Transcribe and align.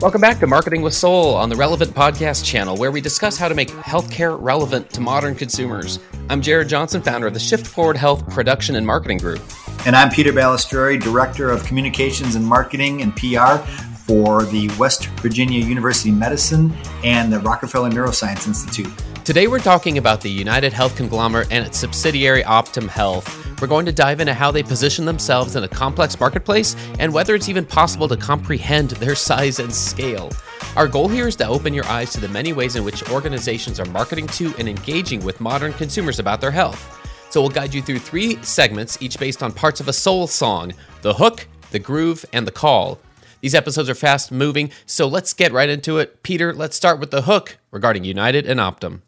Welcome 0.00 0.20
back 0.20 0.40
to 0.40 0.46
Marketing 0.46 0.82
with 0.82 0.92
Soul 0.92 1.34
on 1.34 1.48
the 1.48 1.56
Relevant 1.56 1.92
Podcast 1.92 2.44
channel, 2.44 2.76
where 2.76 2.90
we 2.90 3.00
discuss 3.00 3.38
how 3.38 3.48
to 3.48 3.54
make 3.54 3.70
healthcare 3.70 4.36
relevant 4.38 4.90
to 4.90 5.00
modern 5.00 5.34
consumers. 5.34 5.98
I'm 6.28 6.42
Jared 6.42 6.68
Johnson, 6.68 7.00
founder 7.00 7.26
of 7.26 7.32
the 7.32 7.40
Shift 7.40 7.66
Forward 7.66 7.96
Health 7.96 8.28
Production 8.28 8.76
and 8.76 8.86
Marketing 8.86 9.16
Group. 9.16 9.40
And 9.86 9.96
I'm 9.96 10.10
Peter 10.10 10.32
Balistrieri, 10.32 11.00
Director 11.00 11.48
of 11.48 11.64
Communications 11.64 12.34
and 12.34 12.44
Marketing 12.44 13.00
and 13.00 13.16
PR 13.16 13.56
for 14.06 14.44
the 14.44 14.70
West 14.78 15.06
Virginia 15.20 15.64
University 15.64 16.10
Medicine 16.10 16.72
and 17.02 17.32
the 17.32 17.40
Rockefeller 17.40 17.88
Neuroscience 17.88 18.46
Institute. 18.46 18.92
Today, 19.26 19.48
we're 19.48 19.58
talking 19.58 19.98
about 19.98 20.20
the 20.20 20.30
United 20.30 20.72
Health 20.72 20.94
conglomerate 20.94 21.48
and 21.50 21.66
its 21.66 21.78
subsidiary 21.78 22.44
Optum 22.44 22.86
Health. 22.86 23.60
We're 23.60 23.66
going 23.66 23.84
to 23.86 23.92
dive 23.92 24.20
into 24.20 24.32
how 24.32 24.52
they 24.52 24.62
position 24.62 25.04
themselves 25.04 25.56
in 25.56 25.64
a 25.64 25.68
complex 25.68 26.20
marketplace 26.20 26.76
and 27.00 27.12
whether 27.12 27.34
it's 27.34 27.48
even 27.48 27.64
possible 27.64 28.06
to 28.06 28.16
comprehend 28.16 28.90
their 28.90 29.16
size 29.16 29.58
and 29.58 29.74
scale. 29.74 30.30
Our 30.76 30.86
goal 30.86 31.08
here 31.08 31.26
is 31.26 31.34
to 31.36 31.48
open 31.48 31.74
your 31.74 31.86
eyes 31.86 32.12
to 32.12 32.20
the 32.20 32.28
many 32.28 32.52
ways 32.52 32.76
in 32.76 32.84
which 32.84 33.10
organizations 33.10 33.80
are 33.80 33.86
marketing 33.86 34.28
to 34.28 34.54
and 34.60 34.68
engaging 34.68 35.24
with 35.24 35.40
modern 35.40 35.72
consumers 35.72 36.20
about 36.20 36.40
their 36.40 36.52
health. 36.52 36.80
So, 37.30 37.40
we'll 37.40 37.50
guide 37.50 37.74
you 37.74 37.82
through 37.82 37.98
three 37.98 38.40
segments, 38.44 39.02
each 39.02 39.18
based 39.18 39.42
on 39.42 39.50
parts 39.50 39.80
of 39.80 39.88
a 39.88 39.92
soul 39.92 40.28
song 40.28 40.72
the 41.02 41.14
hook, 41.14 41.48
the 41.72 41.80
groove, 41.80 42.24
and 42.32 42.46
the 42.46 42.52
call. 42.52 43.00
These 43.40 43.56
episodes 43.56 43.90
are 43.90 43.96
fast 43.96 44.30
moving, 44.30 44.70
so 44.86 45.08
let's 45.08 45.32
get 45.32 45.50
right 45.50 45.68
into 45.68 45.98
it. 45.98 46.22
Peter, 46.22 46.54
let's 46.54 46.76
start 46.76 47.00
with 47.00 47.10
the 47.10 47.22
hook 47.22 47.58
regarding 47.72 48.04
United 48.04 48.46
and 48.46 48.60
Optum. 48.60 49.00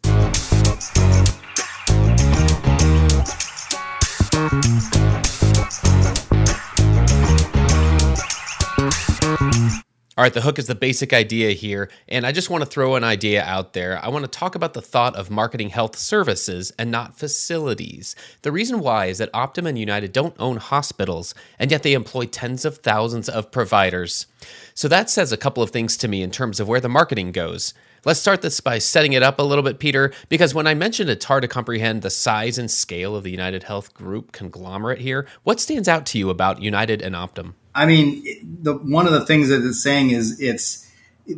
All 10.19 10.23
right, 10.23 10.33
the 10.33 10.41
hook 10.41 10.59
is 10.59 10.67
the 10.67 10.75
basic 10.75 11.13
idea 11.13 11.51
here, 11.51 11.89
and 12.09 12.25
I 12.25 12.33
just 12.33 12.49
want 12.49 12.61
to 12.61 12.69
throw 12.69 12.95
an 12.95 13.05
idea 13.05 13.41
out 13.41 13.71
there. 13.71 14.03
I 14.03 14.09
want 14.09 14.25
to 14.25 14.29
talk 14.29 14.53
about 14.53 14.73
the 14.73 14.81
thought 14.81 15.15
of 15.15 15.31
marketing 15.31 15.69
health 15.69 15.95
services 15.95 16.73
and 16.77 16.91
not 16.91 17.17
facilities. 17.17 18.17
The 18.41 18.51
reason 18.51 18.81
why 18.81 19.05
is 19.05 19.19
that 19.19 19.31
Optum 19.31 19.65
and 19.65 19.79
United 19.79 20.11
don't 20.11 20.35
own 20.37 20.57
hospitals, 20.57 21.33
and 21.57 21.71
yet 21.71 21.83
they 21.83 21.93
employ 21.93 22.25
tens 22.25 22.65
of 22.65 22.79
thousands 22.79 23.29
of 23.29 23.49
providers. 23.49 24.27
So 24.73 24.89
that 24.89 25.09
says 25.09 25.31
a 25.31 25.37
couple 25.37 25.63
of 25.63 25.69
things 25.69 25.95
to 25.95 26.09
me 26.09 26.21
in 26.21 26.31
terms 26.31 26.59
of 26.59 26.67
where 26.67 26.81
the 26.81 26.89
marketing 26.89 27.31
goes. 27.31 27.73
Let's 28.03 28.19
start 28.19 28.41
this 28.41 28.59
by 28.59 28.79
setting 28.79 29.13
it 29.13 29.23
up 29.23 29.39
a 29.39 29.43
little 29.43 29.63
bit, 29.63 29.79
Peter, 29.79 30.11
because 30.27 30.53
when 30.53 30.67
I 30.67 30.73
mentioned 30.73 31.09
it's 31.09 31.23
hard 31.23 31.43
to 31.43 31.47
comprehend 31.47 32.01
the 32.01 32.09
size 32.09 32.57
and 32.57 32.69
scale 32.69 33.15
of 33.15 33.23
the 33.23 33.31
United 33.31 33.63
Health 33.63 33.93
Group 33.93 34.33
conglomerate 34.33 34.99
here, 34.99 35.25
what 35.43 35.61
stands 35.61 35.87
out 35.87 36.05
to 36.07 36.17
you 36.17 36.29
about 36.29 36.61
United 36.61 37.01
and 37.01 37.15
Optum? 37.15 37.53
I 37.79 37.85
mean, 37.85 38.25
the, 38.61 38.73
one 38.73 39.07
of 39.07 39.13
the 39.13 39.25
things 39.25 39.47
that 39.47 39.65
it's 39.65 39.81
saying 39.81 40.09
is 40.09 40.41
it's 40.41 40.85
it, 41.25 41.37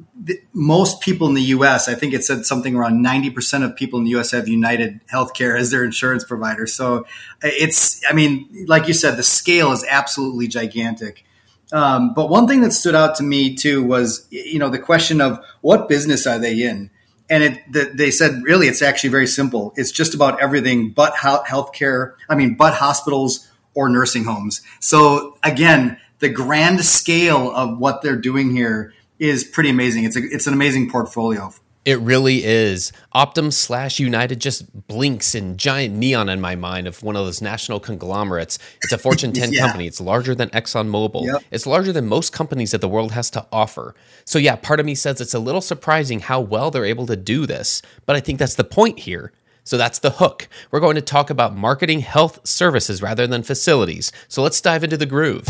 most 0.54 1.00
people 1.00 1.28
in 1.28 1.36
the 1.36 1.42
U.S. 1.58 1.88
I 1.88 1.94
think 1.94 2.16
it 2.16 2.24
said 2.24 2.48
something 2.48 2.76
around 2.76 3.02
ninety 3.04 3.30
percent 3.30 3.64
of 3.64 3.76
people 3.76 4.00
in 4.00 4.06
the 4.06 4.12
U.S. 4.12 4.32
have 4.32 4.48
United 4.48 5.02
Healthcare 5.08 5.56
as 5.56 5.70
their 5.70 5.84
insurance 5.84 6.24
provider. 6.24 6.66
So 6.66 7.06
it's, 7.44 8.02
I 8.10 8.14
mean, 8.14 8.66
like 8.68 8.88
you 8.88 8.96
said, 8.96 9.18
the 9.18 9.24
scale 9.24 9.72
is 9.72 9.86
absolutely 9.88 10.48
gigantic. 10.48 11.26
Um, 11.72 12.16
but 12.16 12.30
one 12.30 12.48
thing 12.48 12.62
that 12.62 12.72
stood 12.72 12.96
out 12.96 13.16
to 13.18 13.24
me 13.24 13.56
too 13.56 13.84
was, 13.84 14.28
you 14.32 14.58
know, 14.58 14.70
the 14.70 14.80
question 14.80 15.22
of 15.22 15.40
what 15.62 15.88
business 15.88 16.26
are 16.26 16.40
they 16.40 16.64
in? 16.64 16.90
And 17.30 17.44
it, 17.44 17.72
the, 17.72 17.92
they 17.94 18.12
said, 18.12 18.42
really, 18.44 18.68
it's 18.68 18.82
actually 18.82 19.12
very 19.12 19.28
simple. 19.28 19.74
It's 19.78 19.92
just 19.92 20.16
about 20.16 20.42
everything 20.42 20.92
but 20.92 21.14
healthcare. 21.14 22.16
I 22.28 22.36
mean, 22.36 22.56
but 22.56 22.74
hospitals 22.74 23.48
or 23.74 23.88
nursing 23.90 24.26
homes. 24.26 24.62
So 24.80 25.38
again, 25.44 25.98
the 26.22 26.30
grand 26.30 26.86
scale 26.86 27.52
of 27.52 27.78
what 27.78 28.02
they're 28.02 28.16
doing 28.16 28.56
here 28.56 28.94
is 29.20 29.44
pretty 29.44 29.70
amazing. 29.70 30.06
It's 30.06 30.16
a, 30.16 30.22
it's 30.24 30.48
an 30.48 30.54
amazing 30.54 30.90
portfolio. 30.90 31.54
It 31.84 32.00
really 32.00 32.44
is. 32.44 32.92
Optum 33.16 33.52
slash 33.52 34.00
United 34.00 34.40
just 34.40 34.88
blinks 34.88 35.34
in 35.34 35.58
giant 35.58 35.96
neon 35.96 36.30
in 36.30 36.40
my 36.40 36.56
mind 36.56 36.86
of 36.86 37.02
one 37.02 37.16
of 37.16 37.26
those 37.26 37.42
national 37.42 37.80
conglomerates. 37.80 38.60
It's 38.84 38.94
a 38.94 39.00
Fortune 39.00 39.34
10 39.34 39.52
yeah. 39.52 39.62
company. 39.62 39.88
It's 39.88 40.00
larger 40.00 40.36
than 40.36 40.50
ExxonMobil. 40.50 41.26
Yep. 41.26 41.44
It's 41.50 41.66
larger 41.66 41.92
than 41.92 42.06
most 42.06 42.34
companies 42.34 42.70
that 42.72 42.82
the 42.82 42.88
world 42.88 43.14
has 43.14 43.32
to 43.32 43.48
offer. 43.52 43.96
So, 44.26 44.38
yeah, 44.38 44.58
part 44.58 44.80
of 44.80 44.86
me 44.86 44.94
says 44.94 45.20
it's 45.20 45.34
a 45.34 45.40
little 45.40 45.62
surprising 45.62 46.20
how 46.20 46.40
well 46.40 46.70
they're 46.70 46.86
able 46.86 47.08
to 47.08 47.16
do 47.16 47.48
this, 47.48 47.82
but 48.06 48.16
I 48.16 48.20
think 48.20 48.38
that's 48.38 48.56
the 48.56 48.64
point 48.64 49.00
here. 49.00 49.32
So 49.64 49.78
that's 49.78 50.00
the 50.00 50.12
hook. 50.12 50.48
We're 50.70 50.80
going 50.80 50.96
to 50.96 51.02
talk 51.02 51.30
about 51.30 51.56
marketing 51.56 52.02
health 52.02 52.48
services 52.48 53.02
rather 53.02 53.26
than 53.26 53.42
facilities. 53.44 54.12
So 54.28 54.44
let's 54.44 54.62
dive 54.62 54.84
into 54.84 54.98
the 54.98 55.06
groove. 55.06 55.48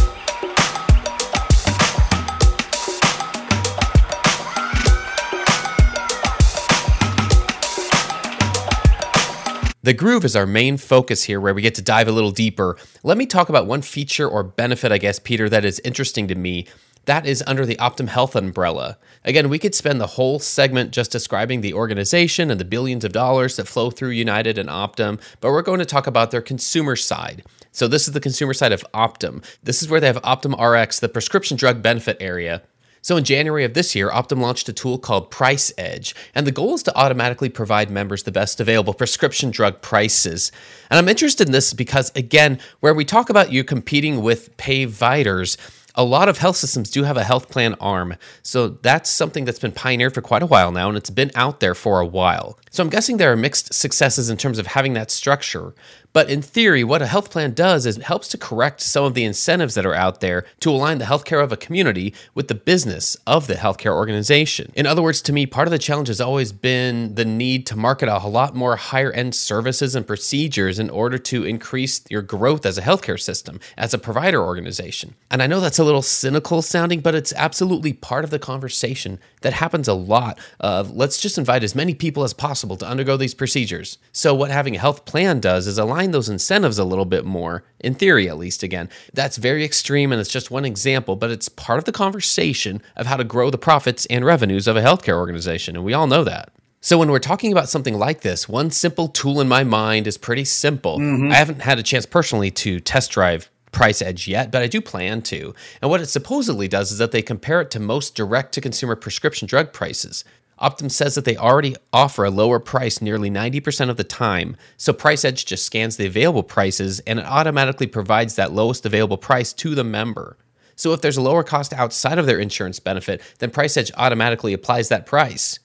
The 9.83 9.93
groove 9.93 10.25
is 10.25 10.35
our 10.35 10.45
main 10.45 10.77
focus 10.77 11.23
here, 11.23 11.41
where 11.41 11.55
we 11.55 11.63
get 11.63 11.73
to 11.73 11.81
dive 11.81 12.07
a 12.07 12.11
little 12.11 12.29
deeper. 12.29 12.77
Let 13.01 13.17
me 13.17 13.25
talk 13.25 13.49
about 13.49 13.65
one 13.65 13.81
feature 13.81 14.29
or 14.29 14.43
benefit, 14.43 14.91
I 14.91 14.99
guess, 14.99 15.17
Peter, 15.17 15.49
that 15.49 15.65
is 15.65 15.81
interesting 15.83 16.27
to 16.27 16.35
me. 16.35 16.67
That 17.05 17.25
is 17.25 17.43
under 17.47 17.65
the 17.65 17.77
Optum 17.77 18.07
Health 18.07 18.35
umbrella. 18.35 18.99
Again, 19.25 19.49
we 19.49 19.57
could 19.57 19.73
spend 19.73 19.99
the 19.99 20.05
whole 20.05 20.37
segment 20.37 20.91
just 20.91 21.11
describing 21.11 21.61
the 21.61 21.73
organization 21.73 22.51
and 22.51 22.59
the 22.59 22.65
billions 22.65 23.03
of 23.03 23.11
dollars 23.11 23.55
that 23.55 23.67
flow 23.67 23.89
through 23.89 24.09
United 24.09 24.59
and 24.59 24.69
Optum, 24.69 25.19
but 25.39 25.49
we're 25.49 25.63
going 25.63 25.79
to 25.79 25.85
talk 25.85 26.05
about 26.05 26.29
their 26.29 26.43
consumer 26.43 26.95
side. 26.95 27.43
So, 27.71 27.87
this 27.87 28.07
is 28.07 28.13
the 28.13 28.19
consumer 28.19 28.53
side 28.53 28.73
of 28.73 28.85
Optum. 28.93 29.43
This 29.63 29.81
is 29.81 29.89
where 29.89 29.99
they 29.99 30.05
have 30.05 30.21
Optum 30.21 30.53
Rx, 30.61 30.99
the 30.99 31.09
prescription 31.09 31.57
drug 31.57 31.81
benefit 31.81 32.17
area. 32.19 32.61
So 33.03 33.17
in 33.17 33.23
January 33.23 33.63
of 33.63 33.73
this 33.73 33.95
year, 33.95 34.11
Optum 34.11 34.41
launched 34.41 34.69
a 34.69 34.73
tool 34.73 34.99
called 34.99 35.31
Price 35.31 35.73
Edge, 35.75 36.13
and 36.35 36.45
the 36.45 36.51
goal 36.51 36.75
is 36.75 36.83
to 36.83 36.95
automatically 36.95 37.49
provide 37.49 37.89
members 37.89 38.21
the 38.23 38.31
best 38.31 38.59
available 38.59 38.93
prescription 38.93 39.49
drug 39.49 39.81
prices. 39.81 40.51
And 40.91 40.99
I'm 40.99 41.09
interested 41.09 41.47
in 41.47 41.51
this 41.51 41.73
because, 41.73 42.11
again, 42.15 42.59
where 42.79 42.93
we 42.93 43.03
talk 43.03 43.31
about 43.31 43.51
you 43.51 43.63
competing 43.63 44.21
with 44.21 44.55
payviders, 44.57 45.57
a 45.95 46.03
lot 46.03 46.29
of 46.29 46.37
health 46.37 46.55
systems 46.55 46.89
do 46.89 47.03
have 47.03 47.17
a 47.17 47.23
health 47.23 47.49
plan 47.49 47.73
arm. 47.81 48.15
So 48.43 48.69
that's 48.69 49.09
something 49.09 49.45
that's 49.45 49.59
been 49.59 49.71
pioneered 49.71 50.13
for 50.13 50.21
quite 50.21 50.43
a 50.43 50.45
while 50.45 50.71
now, 50.71 50.87
and 50.87 50.97
it's 50.97 51.09
been 51.09 51.31
out 51.35 51.59
there 51.59 51.75
for 51.75 51.99
a 51.99 52.05
while. 52.05 52.59
So 52.69 52.83
I'm 52.83 52.89
guessing 52.89 53.17
there 53.17 53.31
are 53.31 53.37
mixed 53.37 53.73
successes 53.73 54.29
in 54.29 54.37
terms 54.37 54.59
of 54.59 54.67
having 54.67 54.93
that 54.93 55.11
structure. 55.11 55.73
But 56.13 56.29
in 56.29 56.41
theory, 56.41 56.83
what 56.83 57.01
a 57.01 57.07
health 57.07 57.31
plan 57.31 57.53
does 57.53 57.85
is 57.85 57.97
it 57.97 58.03
helps 58.03 58.27
to 58.29 58.37
correct 58.37 58.81
some 58.81 59.05
of 59.05 59.13
the 59.13 59.23
incentives 59.23 59.75
that 59.75 59.85
are 59.85 59.95
out 59.95 60.19
there 60.19 60.45
to 60.59 60.71
align 60.71 60.97
the 60.97 61.05
healthcare 61.05 61.43
of 61.43 61.51
a 61.51 61.57
community 61.57 62.13
with 62.33 62.47
the 62.47 62.55
business 62.55 63.15
of 63.25 63.47
the 63.47 63.55
healthcare 63.55 63.95
organization. 63.95 64.71
In 64.75 64.85
other 64.85 65.01
words, 65.01 65.21
to 65.23 65.33
me, 65.33 65.45
part 65.45 65.67
of 65.67 65.71
the 65.71 65.79
challenge 65.79 66.09
has 66.09 66.19
always 66.19 66.51
been 66.51 67.15
the 67.15 67.25
need 67.25 67.65
to 67.67 67.75
market 67.75 68.09
a 68.09 68.27
lot 68.27 68.55
more 68.55 68.75
higher 68.75 69.11
end 69.11 69.35
services 69.35 69.95
and 69.95 70.05
procedures 70.05 70.79
in 70.79 70.89
order 70.89 71.17
to 71.17 71.45
increase 71.45 72.01
your 72.09 72.21
growth 72.21 72.65
as 72.65 72.77
a 72.77 72.81
healthcare 72.81 73.19
system, 73.19 73.59
as 73.77 73.93
a 73.93 73.97
provider 73.97 74.41
organization. 74.43 75.15
And 75.29 75.41
I 75.41 75.47
know 75.47 75.59
that's 75.59 75.79
a 75.79 75.83
little 75.83 76.01
cynical 76.01 76.61
sounding, 76.61 76.99
but 76.99 77.15
it's 77.15 77.33
absolutely 77.33 77.93
part 77.93 78.23
of 78.23 78.29
the 78.29 78.39
conversation 78.39 79.19
that 79.41 79.53
happens 79.53 79.87
a 79.87 79.93
lot 79.93 80.39
of 80.59 80.95
let's 80.95 81.19
just 81.19 81.37
invite 81.37 81.63
as 81.63 81.75
many 81.75 81.93
people 81.93 82.23
as 82.23 82.33
possible 82.33 82.77
to 82.77 82.87
undergo 82.87 83.17
these 83.17 83.33
procedures. 83.33 83.97
So, 84.11 84.33
what 84.33 84.51
having 84.51 84.75
a 84.75 84.79
health 84.79 85.05
plan 85.05 85.39
does 85.39 85.67
is 85.67 85.77
align 85.77 86.11
those 86.11 86.29
incentives 86.29 86.79
a 86.79 86.85
little 86.85 87.05
bit 87.05 87.25
more, 87.25 87.63
in 87.79 87.95
theory 87.95 88.29
at 88.29 88.37
least, 88.37 88.63
again. 88.63 88.89
That's 89.13 89.37
very 89.37 89.63
extreme 89.63 90.11
and 90.11 90.21
it's 90.21 90.31
just 90.31 90.51
one 90.51 90.65
example, 90.65 91.15
but 91.15 91.31
it's 91.31 91.49
part 91.49 91.79
of 91.79 91.85
the 91.85 91.91
conversation 91.91 92.81
of 92.95 93.07
how 93.07 93.17
to 93.17 93.23
grow 93.23 93.49
the 93.49 93.57
profits 93.57 94.05
and 94.07 94.25
revenues 94.25 94.67
of 94.67 94.77
a 94.77 94.81
healthcare 94.81 95.17
organization. 95.17 95.75
And 95.75 95.85
we 95.85 95.93
all 95.93 96.07
know 96.07 96.23
that. 96.23 96.51
So, 96.79 96.97
when 96.97 97.11
we're 97.11 97.19
talking 97.19 97.51
about 97.51 97.69
something 97.69 97.97
like 97.97 98.21
this, 98.21 98.49
one 98.49 98.71
simple 98.71 99.07
tool 99.07 99.41
in 99.41 99.47
my 99.47 99.63
mind 99.63 100.07
is 100.07 100.17
pretty 100.17 100.45
simple. 100.45 100.99
Mm-hmm. 100.99 101.31
I 101.31 101.35
haven't 101.35 101.61
had 101.61 101.79
a 101.79 101.83
chance 101.83 102.05
personally 102.05 102.51
to 102.51 102.79
test 102.79 103.11
drive 103.11 103.49
Price 103.71 104.01
Edge 104.01 104.27
yet, 104.27 104.51
but 104.51 104.61
I 104.61 104.67
do 104.67 104.81
plan 104.81 105.21
to. 105.23 105.53
And 105.81 105.89
what 105.89 106.01
it 106.01 106.07
supposedly 106.07 106.67
does 106.67 106.91
is 106.91 106.97
that 106.97 107.11
they 107.11 107.21
compare 107.21 107.61
it 107.61 107.71
to 107.71 107.79
most 107.79 108.15
direct 108.15 108.53
to 108.53 108.61
consumer 108.61 108.95
prescription 108.95 109.47
drug 109.47 109.73
prices. 109.73 110.23
Optum 110.61 110.91
says 110.91 111.15
that 111.15 111.25
they 111.25 111.37
already 111.37 111.75
offer 111.91 112.23
a 112.23 112.29
lower 112.29 112.59
price 112.59 113.01
nearly 113.01 113.31
90% 113.31 113.89
of 113.89 113.97
the 113.97 114.03
time, 114.03 114.55
so 114.77 114.93
Price 114.93 115.25
Edge 115.25 115.45
just 115.45 115.65
scans 115.65 115.97
the 115.97 116.05
available 116.05 116.43
prices 116.43 116.99
and 117.01 117.17
it 117.17 117.25
automatically 117.25 117.87
provides 117.87 118.35
that 118.35 118.51
lowest 118.51 118.85
available 118.85 119.17
price 119.17 119.53
to 119.53 119.73
the 119.73 119.83
member. 119.83 120.37
So 120.75 120.93
if 120.93 121.01
there's 121.01 121.17
a 121.17 121.21
lower 121.21 121.43
cost 121.43 121.73
outside 121.73 122.19
of 122.19 122.27
their 122.27 122.39
insurance 122.39 122.79
benefit, 122.79 123.21
then 123.39 123.49
Price 123.49 123.75
Edge 123.75 123.91
automatically 123.97 124.53
applies 124.53 124.89
that 124.89 125.07
price. 125.07 125.59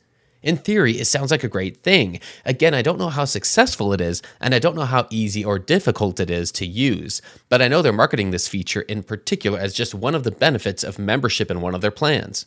In 0.46 0.56
theory, 0.56 0.92
it 0.92 1.06
sounds 1.06 1.32
like 1.32 1.42
a 1.42 1.48
great 1.48 1.78
thing. 1.78 2.20
Again, 2.44 2.72
I 2.72 2.80
don't 2.80 3.00
know 3.00 3.08
how 3.08 3.24
successful 3.24 3.92
it 3.92 4.00
is, 4.00 4.22
and 4.40 4.54
I 4.54 4.60
don't 4.60 4.76
know 4.76 4.84
how 4.84 5.08
easy 5.10 5.44
or 5.44 5.58
difficult 5.58 6.20
it 6.20 6.30
is 6.30 6.52
to 6.52 6.64
use, 6.64 7.20
but 7.48 7.60
I 7.60 7.66
know 7.66 7.82
they're 7.82 7.92
marketing 7.92 8.30
this 8.30 8.46
feature 8.46 8.82
in 8.82 9.02
particular 9.02 9.58
as 9.58 9.74
just 9.74 9.92
one 9.92 10.14
of 10.14 10.22
the 10.22 10.30
benefits 10.30 10.84
of 10.84 11.00
membership 11.00 11.50
in 11.50 11.60
one 11.60 11.74
of 11.74 11.80
their 11.80 11.90
plans. 11.90 12.46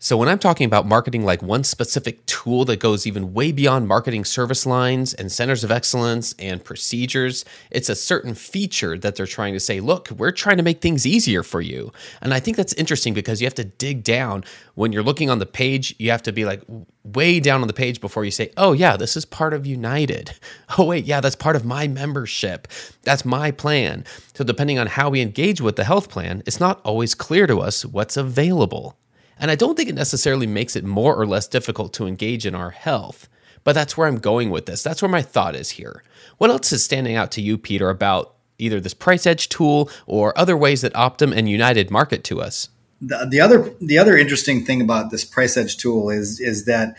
So, 0.00 0.16
when 0.16 0.28
I'm 0.28 0.38
talking 0.38 0.64
about 0.64 0.86
marketing 0.86 1.24
like 1.24 1.42
one 1.42 1.64
specific 1.64 2.24
tool 2.26 2.64
that 2.66 2.78
goes 2.78 3.04
even 3.04 3.34
way 3.34 3.50
beyond 3.50 3.88
marketing 3.88 4.24
service 4.24 4.64
lines 4.64 5.12
and 5.12 5.32
centers 5.32 5.64
of 5.64 5.72
excellence 5.72 6.36
and 6.38 6.64
procedures, 6.64 7.44
it's 7.72 7.88
a 7.88 7.96
certain 7.96 8.34
feature 8.34 8.96
that 8.96 9.16
they're 9.16 9.26
trying 9.26 9.54
to 9.54 9.60
say, 9.60 9.80
look, 9.80 10.08
we're 10.12 10.30
trying 10.30 10.56
to 10.58 10.62
make 10.62 10.80
things 10.80 11.04
easier 11.04 11.42
for 11.42 11.60
you. 11.60 11.92
And 12.22 12.32
I 12.32 12.38
think 12.38 12.56
that's 12.56 12.74
interesting 12.74 13.12
because 13.12 13.40
you 13.40 13.46
have 13.46 13.56
to 13.56 13.64
dig 13.64 14.04
down. 14.04 14.44
When 14.76 14.92
you're 14.92 15.02
looking 15.02 15.30
on 15.30 15.40
the 15.40 15.46
page, 15.46 15.96
you 15.98 16.12
have 16.12 16.22
to 16.22 16.32
be 16.32 16.44
like 16.44 16.62
way 17.02 17.40
down 17.40 17.62
on 17.62 17.66
the 17.66 17.74
page 17.74 18.00
before 18.00 18.24
you 18.24 18.30
say, 18.30 18.52
oh, 18.56 18.74
yeah, 18.74 18.96
this 18.96 19.16
is 19.16 19.24
part 19.24 19.52
of 19.52 19.66
United. 19.66 20.32
Oh, 20.76 20.84
wait, 20.84 21.06
yeah, 21.06 21.20
that's 21.20 21.34
part 21.34 21.56
of 21.56 21.64
my 21.64 21.88
membership. 21.88 22.68
That's 23.02 23.24
my 23.24 23.50
plan. 23.50 24.04
So, 24.34 24.44
depending 24.44 24.78
on 24.78 24.86
how 24.86 25.08
we 25.08 25.20
engage 25.22 25.60
with 25.60 25.76
the 25.76 25.82
health 25.82 26.08
plan, 26.10 26.42
it's 26.46 26.60
not 26.60 26.80
always 26.84 27.14
clear 27.14 27.46
to 27.46 27.60
us 27.60 27.84
what's 27.84 28.16
available. 28.18 28.96
And 29.38 29.50
I 29.50 29.54
don't 29.54 29.76
think 29.76 29.88
it 29.88 29.94
necessarily 29.94 30.46
makes 30.46 30.76
it 30.76 30.84
more 30.84 31.14
or 31.14 31.26
less 31.26 31.46
difficult 31.46 31.92
to 31.94 32.06
engage 32.06 32.46
in 32.46 32.54
our 32.54 32.70
health. 32.70 33.28
But 33.64 33.74
that's 33.74 33.96
where 33.96 34.08
I'm 34.08 34.18
going 34.18 34.50
with 34.50 34.66
this. 34.66 34.82
That's 34.82 35.02
where 35.02 35.08
my 35.10 35.22
thought 35.22 35.54
is 35.54 35.70
here. 35.70 36.02
What 36.38 36.50
else 36.50 36.72
is 36.72 36.82
standing 36.82 37.16
out 37.16 37.30
to 37.32 37.42
you, 37.42 37.58
Peter, 37.58 37.90
about 37.90 38.34
either 38.58 38.80
this 38.80 38.94
price 38.94 39.26
edge 39.26 39.48
tool 39.48 39.90
or 40.06 40.36
other 40.38 40.56
ways 40.56 40.82
that 40.82 40.92
Optum 40.94 41.36
and 41.36 41.48
United 41.48 41.90
market 41.90 42.24
to 42.24 42.40
us? 42.40 42.68
The, 43.00 43.26
the 43.30 43.40
other 43.40 43.72
the 43.80 43.98
other 43.98 44.16
interesting 44.16 44.64
thing 44.64 44.80
about 44.80 45.10
this 45.10 45.24
price 45.24 45.56
edge 45.56 45.76
tool 45.76 46.10
is 46.10 46.40
is 46.40 46.64
that 46.64 46.96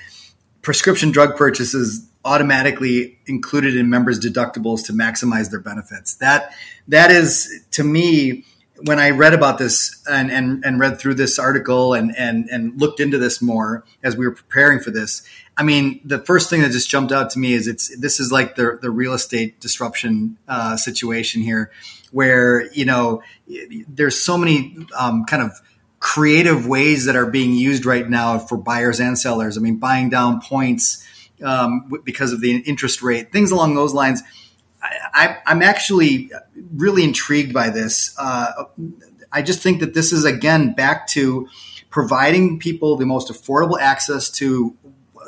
prescription 0.61 1.11
drug 1.11 1.35
purchases 1.35 2.07
automatically 2.23 3.17
included 3.25 3.75
in 3.75 3.89
members' 3.89 4.19
deductibles 4.19 4.85
to 4.85 4.93
maximize 4.93 5.49
their 5.49 5.59
benefits. 5.59 6.15
That 6.15 6.53
that 6.87 7.11
is 7.11 7.65
to 7.71 7.83
me 7.83 8.45
when 8.85 8.99
I 8.99 9.09
read 9.11 9.33
about 9.33 9.57
this 9.57 10.01
and, 10.09 10.31
and, 10.31 10.63
and 10.63 10.79
read 10.79 10.99
through 10.99 11.15
this 11.15 11.37
article 11.39 11.93
and, 11.93 12.15
and, 12.17 12.47
and 12.49 12.79
looked 12.79 12.99
into 12.99 13.17
this 13.17 13.41
more 13.41 13.83
as 14.03 14.15
we 14.15 14.25
were 14.25 14.33
preparing 14.33 14.79
for 14.79 14.91
this, 14.91 15.23
I 15.59 15.63
mean, 15.63 15.99
the 16.05 16.19
first 16.19 16.49
thing 16.49 16.61
that 16.61 16.71
just 16.71 16.89
jumped 16.89 17.11
out 17.11 17.31
to 17.31 17.39
me 17.39 17.53
is 17.53 17.67
it's 17.67 17.95
this 17.97 18.21
is 18.21 18.31
like 18.31 18.55
the 18.55 18.79
the 18.81 18.89
real 18.89 19.13
estate 19.13 19.59
disruption 19.59 20.37
uh, 20.47 20.77
situation 20.77 21.41
here, 21.41 21.69
where 22.11 22.71
you 22.71 22.85
know 22.85 23.21
there's 23.89 24.17
so 24.17 24.37
many 24.37 24.77
um, 24.97 25.25
kind 25.25 25.43
of 25.43 25.51
creative 25.99 26.65
ways 26.65 27.05
that 27.05 27.17
are 27.17 27.25
being 27.25 27.51
used 27.51 27.85
right 27.85 28.09
now 28.09 28.39
for 28.39 28.57
buyers 28.57 29.01
and 29.01 29.19
sellers. 29.19 29.57
I 29.57 29.59
mean, 29.59 29.79
buying 29.79 30.09
down 30.09 30.39
points 30.39 31.05
um, 31.43 31.91
because 32.05 32.31
of 32.31 32.39
the 32.39 32.55
interest 32.59 33.01
rate, 33.01 33.33
things 33.33 33.51
along 33.51 33.75
those 33.75 33.93
lines 33.93 34.23
I, 34.81 35.37
am 35.45 35.61
actually 35.61 36.31
really 36.75 37.03
intrigued 37.03 37.53
by 37.53 37.69
this. 37.69 38.15
Uh, 38.17 38.65
I 39.31 39.41
just 39.41 39.61
think 39.61 39.79
that 39.81 39.93
this 39.93 40.11
is 40.13 40.25
again 40.25 40.73
back 40.73 41.07
to 41.09 41.47
providing 41.89 42.59
people 42.59 42.95
the 42.95 43.05
most 43.05 43.31
affordable 43.31 43.79
access 43.79 44.29
to 44.29 44.75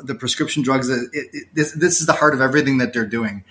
the 0.02 0.14
prescription 0.14 0.62
drugs. 0.62 0.88
It, 0.88 1.10
it, 1.12 1.46
this, 1.54 1.72
this, 1.72 2.00
is 2.00 2.06
the 2.06 2.12
heart 2.12 2.34
of 2.34 2.40
everything 2.40 2.78
that 2.78 2.92
they're 2.92 3.06
doing, 3.06 3.44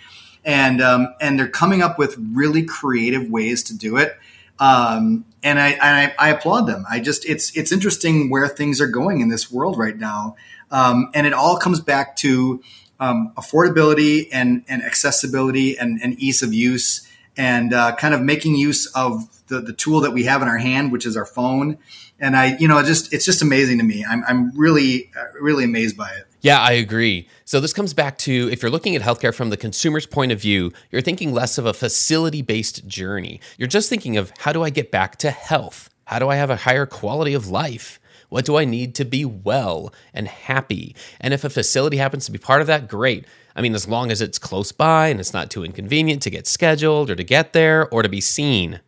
and 0.44 0.82
um, 0.82 1.14
and 1.22 1.38
they're 1.38 1.48
coming 1.48 1.82
up 1.82 1.98
with 1.98 2.16
really 2.34 2.64
creative 2.64 3.30
ways 3.30 3.64
to 3.64 3.78
do 3.78 3.98
it. 3.98 4.18
Um, 4.60 5.26
and 5.42 5.60
I, 5.60 5.78
I, 5.82 6.14
I 6.20 6.30
applaud 6.30 6.68
them. 6.68 6.86
I 6.90 7.00
just 7.00 7.26
it's 7.26 7.56
it's 7.58 7.72
interesting 7.72 8.30
where 8.30 8.48
things 8.48 8.80
are 8.80 8.88
going 8.88 9.22
in 9.22 9.30
this 9.30 9.52
world 9.52 9.78
right 9.78 9.98
now, 9.98 10.36
um, 10.70 11.10
and 11.14 11.26
it 11.26 11.34
all 11.34 11.58
comes 11.58 11.80
back 11.80 12.16
to 12.18 12.62
um, 13.02 13.34
affordability 13.36 14.30
and, 14.32 14.64
and 14.70 14.82
accessibility 14.84 15.78
and, 15.78 16.00
and 16.02 16.18
ease 16.20 16.42
of 16.42 16.54
use 16.54 17.06
and 17.36 17.74
uh, 17.74 17.96
kind 17.96 18.14
of 18.14 18.22
making 18.22 18.56
use 18.56 18.86
of 18.96 19.28
the, 19.48 19.60
the 19.60 19.74
tool 19.74 20.02
that 20.02 20.12
we 20.12 20.24
have 20.24 20.42
in 20.42 20.48
our 20.48 20.60
hand, 20.60 20.92
which 20.92 21.06
is 21.06 21.18
our 21.18 21.26
phone. 21.26 21.78
And 22.20 22.38
I, 22.38 22.56
you 22.58 22.68
know, 22.68 22.82
just 22.84 23.12
it's 23.12 23.26
just 23.26 23.42
amazing 23.42 23.80
to 23.80 23.84
me. 23.84 24.06
I'm, 24.08 24.24
I'm 24.28 24.56
really, 24.56 25.10
uh, 25.18 25.24
really 25.42 25.64
amazed 25.64 25.98
by 25.98 26.10
it. 26.12 26.28
Yeah, 26.42 26.60
I 26.60 26.74
agree. 26.74 27.28
So 27.46 27.60
this 27.60 27.74
comes 27.74 27.94
back 27.94 28.18
to 28.20 28.50
if 28.52 28.62
you're 28.62 28.72
looking 28.72 28.96
at 28.96 29.02
healthcare 29.02 29.34
from 29.34 29.50
the 29.50 29.58
consumer's 29.58 30.06
point 30.06 30.32
of 30.32 30.40
view, 30.40 30.72
you're 30.92 31.02
thinking 31.02 31.34
less 31.34 31.58
of 31.58 31.66
a 31.66 31.74
facility 31.74 32.44
based 32.44 32.88
journey. 32.88 33.42
You're 33.58 33.68
just 33.68 33.90
thinking 33.90 34.18
of 34.18 34.32
how 34.40 34.54
do 34.54 34.64
I 34.64 34.70
get 34.70 34.92
back 34.92 35.18
to 35.18 35.32
health? 35.32 35.90
How 36.06 36.20
do 36.20 36.30
I 36.30 36.36
have 36.36 36.50
a 36.50 36.58
higher 36.58 36.86
quality 36.86 37.34
of 37.34 37.48
life? 37.48 38.00
What 38.32 38.46
do 38.46 38.56
I 38.56 38.64
need 38.64 38.96
to 38.96 39.04
be 39.04 39.26
well 39.26 39.94
and 40.14 40.26
happy? 40.26 40.96
And 41.20 41.34
if 41.34 41.44
a 41.44 41.50
facility 41.50 41.98
happens 41.98 42.26
to 42.28 42.32
be 42.32 42.38
part 42.38 42.62
of 42.62 42.68
that, 42.68 42.88
great. 42.88 43.26
I 43.58 43.62
mean, 43.62 43.76
as 43.76 43.90
long 43.90 44.10
as 44.10 44.22
it's 44.22 44.40
close 44.40 44.72
by 44.72 45.10
and 45.10 45.20
it's 45.20 45.34
not 45.34 45.52
too 45.52 45.66
inconvenient 45.66 46.22
to 46.22 46.30
get 46.30 46.48
scheduled 46.48 47.10
or 47.10 47.16
to 47.18 47.26
get 47.26 47.52
there 47.52 47.90
or 47.90 48.04
to 48.04 48.08
be 48.08 48.22
seen. 48.22 48.80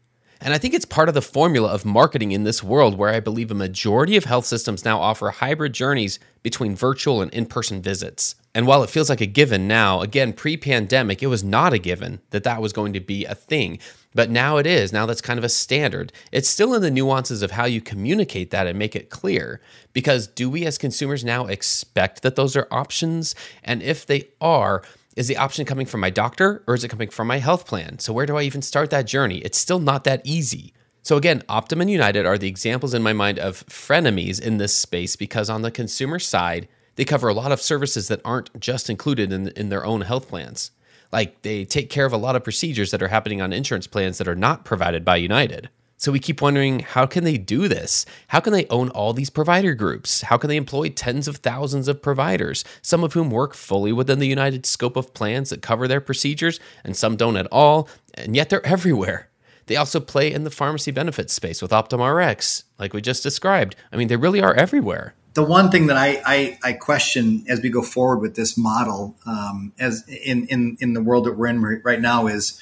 And 0.43 0.53
I 0.53 0.57
think 0.57 0.73
it's 0.73 0.83
part 0.83 1.07
of 1.07 1.15
the 1.15 1.21
formula 1.21 1.69
of 1.69 1.85
marketing 1.85 2.33
in 2.33 2.43
this 2.43 2.61
world 2.61 2.97
where 2.97 3.11
I 3.11 3.21
believe 3.21 3.49
a 3.49 3.55
majority 3.55 4.17
of 4.17 4.25
health 4.25 4.45
systems 4.45 4.83
now 4.83 4.99
offer 4.99 5.29
hybrid 5.29 5.71
journeys 5.71 6.19
between 6.43 6.75
virtual 6.75 7.21
and 7.21 7.33
in 7.33 7.45
person 7.45 7.81
visits. 7.81 8.35
And 8.53 8.67
while 8.67 8.83
it 8.83 8.89
feels 8.89 9.09
like 9.09 9.21
a 9.21 9.25
given 9.25 9.69
now, 9.69 10.01
again, 10.01 10.33
pre 10.33 10.57
pandemic, 10.57 11.23
it 11.23 11.27
was 11.27 11.45
not 11.45 11.71
a 11.71 11.79
given 11.79 12.19
that 12.31 12.43
that 12.43 12.61
was 12.61 12.73
going 12.73 12.91
to 12.91 12.99
be 12.99 13.23
a 13.23 13.33
thing. 13.33 13.79
But 14.13 14.29
now 14.29 14.57
it 14.57 14.67
is. 14.67 14.91
Now 14.91 15.05
that's 15.05 15.21
kind 15.21 15.37
of 15.37 15.45
a 15.45 15.49
standard. 15.49 16.11
It's 16.33 16.49
still 16.49 16.73
in 16.73 16.81
the 16.81 16.91
nuances 16.91 17.41
of 17.41 17.51
how 17.51 17.63
you 17.63 17.79
communicate 17.79 18.51
that 18.51 18.67
and 18.67 18.77
make 18.77 18.97
it 18.97 19.09
clear. 19.09 19.61
Because 19.93 20.27
do 20.27 20.49
we 20.49 20.65
as 20.65 20.77
consumers 20.77 21.23
now 21.23 21.45
expect 21.45 22.21
that 22.21 22.35
those 22.35 22.57
are 22.57 22.67
options? 22.69 23.33
And 23.63 23.81
if 23.81 24.05
they 24.05 24.27
are, 24.41 24.83
is 25.15 25.27
the 25.27 25.37
option 25.37 25.65
coming 25.65 25.85
from 25.85 26.01
my 26.01 26.09
doctor 26.09 26.63
or 26.67 26.75
is 26.75 26.83
it 26.83 26.89
coming 26.89 27.09
from 27.09 27.27
my 27.27 27.37
health 27.37 27.65
plan? 27.67 27.99
So 27.99 28.13
where 28.13 28.25
do 28.25 28.37
I 28.37 28.43
even 28.43 28.61
start 28.61 28.89
that 28.89 29.07
journey? 29.07 29.39
It's 29.39 29.57
still 29.57 29.79
not 29.79 30.03
that 30.05 30.21
easy. 30.23 30.73
So 31.01 31.17
again, 31.17 31.43
Optum 31.49 31.81
and 31.81 31.89
United 31.89 32.25
are 32.25 32.37
the 32.37 32.47
examples 32.47 32.93
in 32.93 33.03
my 33.03 33.13
mind 33.13 33.37
of 33.37 33.65
frenemies 33.67 34.41
in 34.41 34.57
this 34.57 34.75
space 34.75 35.15
because 35.15 35.49
on 35.49 35.61
the 35.61 35.71
consumer 35.71 36.17
side, 36.17 36.67
they 36.95 37.05
cover 37.05 37.27
a 37.27 37.33
lot 37.33 37.51
of 37.51 37.61
services 37.61 38.07
that 38.07 38.21
aren't 38.23 38.57
just 38.59 38.89
included 38.89 39.33
in, 39.33 39.49
in 39.49 39.69
their 39.69 39.85
own 39.85 40.01
health 40.01 40.29
plans. 40.29 40.71
Like 41.11 41.41
they 41.41 41.65
take 41.65 41.89
care 41.89 42.05
of 42.05 42.13
a 42.13 42.17
lot 42.17 42.35
of 42.35 42.43
procedures 42.43 42.91
that 42.91 43.03
are 43.03 43.09
happening 43.09 43.41
on 43.41 43.53
insurance 43.53 43.85
plans 43.85 44.17
that 44.17 44.27
are 44.27 44.35
not 44.35 44.65
provided 44.65 45.03
by 45.03 45.17
United. 45.17 45.69
So 46.03 46.11
we 46.11 46.19
keep 46.19 46.41
wondering 46.41 46.81
how 46.81 47.05
can 47.05 47.23
they 47.23 47.37
do 47.37 47.69
this? 47.69 48.05
How 48.27 48.41
can 48.41 48.51
they 48.51 48.65
own 48.65 48.89
all 48.89 49.13
these 49.13 49.29
provider 49.29 49.73
groups? 49.73 50.23
How 50.23 50.35
can 50.35 50.49
they 50.49 50.57
employ 50.57 50.89
tens 50.89 51.29
of 51.29 51.37
thousands 51.37 51.87
of 51.87 52.01
providers, 52.01 52.65
some 52.81 53.05
of 53.05 53.13
whom 53.13 53.29
work 53.29 53.53
fully 53.53 53.93
within 53.93 54.19
the 54.19 54.27
United 54.27 54.65
scope 54.65 54.97
of 54.97 55.13
plans 55.13 55.49
that 55.49 55.61
cover 55.61 55.87
their 55.87 56.01
procedures 56.01 56.59
and 56.83 56.97
some 56.97 57.15
don't 57.15 57.37
at 57.37 57.47
all, 57.53 57.87
and 58.15 58.35
yet 58.35 58.49
they're 58.49 58.65
everywhere. 58.65 59.29
They 59.67 59.77
also 59.77 60.01
play 60.01 60.29
in 60.29 60.43
the 60.43 60.51
pharmacy 60.51 60.91
benefits 60.91 61.31
space 61.31 61.61
with 61.61 61.71
OptumRx, 61.71 62.63
like 62.77 62.91
we 62.93 62.99
just 62.99 63.23
described. 63.23 63.77
I 63.93 63.95
mean, 63.95 64.09
they 64.09 64.17
really 64.17 64.41
are 64.41 64.53
everywhere 64.53 65.15
the 65.35 65.43
one 65.43 65.71
thing 65.71 65.87
that 65.87 65.97
I, 65.97 66.21
I, 66.25 66.59
I, 66.63 66.73
question 66.73 67.43
as 67.47 67.59
we 67.59 67.69
go 67.69 67.81
forward 67.81 68.19
with 68.19 68.35
this 68.35 68.55
model, 68.55 69.15
um, 69.25 69.73
as 69.79 70.07
in, 70.07 70.45
in, 70.45 70.77
in 70.79 70.93
the 70.93 71.01
world 71.01 71.25
that 71.25 71.35
we're 71.35 71.47
in 71.47 71.59
right 71.83 71.99
now, 71.99 72.27
is 72.27 72.61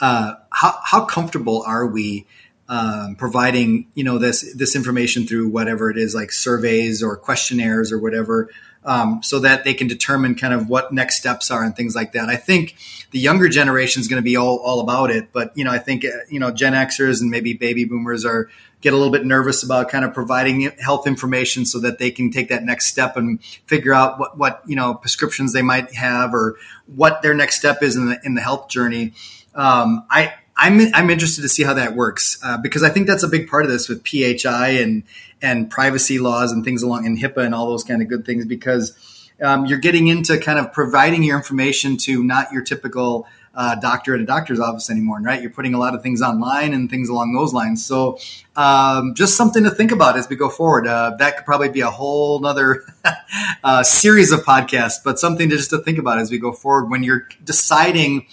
uh, 0.00 0.34
how, 0.50 0.78
how 0.84 1.04
comfortable 1.06 1.64
are 1.66 1.88
we 1.88 2.24
um, 2.68 3.16
providing 3.16 3.86
you 3.94 4.04
know 4.04 4.18
this 4.18 4.54
this 4.54 4.76
information 4.76 5.26
through 5.26 5.48
whatever 5.48 5.90
it 5.90 5.96
is 5.96 6.14
like 6.14 6.32
surveys 6.32 7.02
or 7.02 7.16
questionnaires 7.16 7.92
or 7.92 7.98
whatever 7.98 8.50
um, 8.84 9.22
so 9.22 9.40
that 9.40 9.64
they 9.64 9.74
can 9.74 9.86
determine 9.86 10.34
kind 10.34 10.54
of 10.54 10.68
what 10.68 10.92
next 10.92 11.18
steps 11.18 11.50
are 11.50 11.62
and 11.62 11.76
things 11.76 11.94
like 11.94 12.12
that. 12.12 12.28
I 12.28 12.36
think 12.36 12.76
the 13.10 13.18
younger 13.18 13.48
generation 13.48 14.00
is 14.00 14.08
going 14.08 14.20
to 14.20 14.24
be 14.24 14.36
all, 14.36 14.56
all 14.58 14.80
about 14.80 15.10
it, 15.10 15.32
but 15.32 15.52
you 15.56 15.64
know, 15.64 15.70
I 15.70 15.78
think 15.78 16.04
uh, 16.04 16.08
you 16.28 16.40
know 16.40 16.50
Gen 16.50 16.72
Xers 16.72 17.20
and 17.20 17.30
maybe 17.30 17.54
baby 17.54 17.84
boomers 17.84 18.24
are 18.24 18.48
get 18.80 18.92
a 18.92 18.96
little 18.96 19.12
bit 19.12 19.26
nervous 19.26 19.62
about 19.62 19.88
kind 19.88 20.04
of 20.04 20.14
providing 20.14 20.70
health 20.78 21.06
information 21.06 21.66
so 21.66 21.80
that 21.80 21.98
they 21.98 22.10
can 22.10 22.30
take 22.30 22.48
that 22.48 22.62
next 22.62 22.86
step 22.86 23.16
and 23.16 23.42
figure 23.66 23.92
out 23.92 24.18
what 24.18 24.38
what 24.38 24.62
you 24.66 24.76
know 24.76 24.94
prescriptions 24.94 25.52
they 25.52 25.62
might 25.62 25.94
have 25.94 26.32
or 26.32 26.56
what 26.86 27.22
their 27.22 27.34
next 27.34 27.58
step 27.58 27.82
is 27.82 27.96
in 27.96 28.06
the 28.06 28.20
in 28.24 28.34
the 28.34 28.42
health 28.42 28.68
journey. 28.68 29.12
Um, 29.54 30.06
I 30.10 30.34
I'm 30.58 30.92
I'm 30.92 31.08
interested 31.08 31.42
to 31.42 31.48
see 31.48 31.62
how 31.62 31.74
that 31.74 31.94
works 31.94 32.38
uh, 32.42 32.58
because 32.58 32.82
I 32.82 32.90
think 32.90 33.06
that's 33.06 33.22
a 33.22 33.28
big 33.28 33.48
part 33.48 33.64
of 33.64 33.70
this 33.70 33.88
with 33.88 34.04
PHI 34.04 34.70
and 34.82 35.04
and 35.40 35.70
privacy 35.70 36.18
laws 36.18 36.50
and 36.50 36.64
things 36.64 36.82
along 36.82 37.06
and 37.06 37.16
HIPAA 37.16 37.44
and 37.44 37.54
all 37.54 37.70
those 37.70 37.84
kind 37.84 38.02
of 38.02 38.08
good 38.08 38.26
things 38.26 38.44
because 38.44 38.98
um, 39.40 39.66
you're 39.66 39.78
getting 39.78 40.08
into 40.08 40.36
kind 40.38 40.58
of 40.58 40.72
providing 40.72 41.22
your 41.22 41.36
information 41.36 41.96
to 41.98 42.24
not 42.24 42.50
your 42.50 42.62
typical 42.62 43.28
uh, 43.54 43.76
doctor 43.76 44.14
at 44.14 44.20
a 44.20 44.24
doctor's 44.24 44.60
office 44.60 44.90
anymore, 44.90 45.20
right? 45.20 45.40
You're 45.40 45.50
putting 45.50 45.74
a 45.74 45.78
lot 45.78 45.94
of 45.94 46.02
things 46.02 46.22
online 46.22 46.72
and 46.72 46.90
things 46.90 47.08
along 47.08 47.34
those 47.34 47.52
lines. 47.52 47.84
So, 47.84 48.18
um, 48.56 49.14
just 49.14 49.36
something 49.36 49.64
to 49.64 49.70
think 49.70 49.90
about 49.92 50.16
as 50.16 50.28
we 50.28 50.36
go 50.36 50.48
forward. 50.48 50.86
Uh, 50.86 51.16
that 51.18 51.36
could 51.36 51.44
probably 51.44 51.68
be 51.68 51.80
a 51.80 51.90
whole 51.90 52.44
other 52.44 52.84
uh, 53.64 53.82
series 53.84 54.32
of 54.32 54.40
podcasts, 54.40 54.96
but 55.04 55.18
something 55.20 55.48
to 55.48 55.56
just 55.56 55.70
to 55.70 55.78
think 55.78 55.98
about 55.98 56.18
as 56.18 56.30
we 56.30 56.38
go 56.38 56.52
forward 56.52 56.90
when 56.90 57.04
you're 57.04 57.28
deciding 57.44 58.26